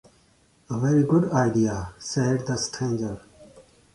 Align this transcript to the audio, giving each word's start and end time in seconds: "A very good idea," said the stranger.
"A 0.71 0.79
very 0.79 1.03
good 1.03 1.31
idea," 1.31 1.93
said 1.99 2.47
the 2.47 2.57
stranger. 2.57 3.21